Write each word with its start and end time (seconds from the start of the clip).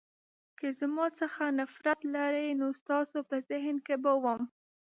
که 0.59 0.67
زما 0.79 1.05
څخه 1.19 1.43
نفرت 1.59 1.99
لرئ 2.13 2.47
نو 2.59 2.67
ستاسو 2.81 3.19
په 3.29 3.35
ذهن 3.49 3.75
کې 3.85 3.95
به 4.03 4.13
وم. 4.23 4.41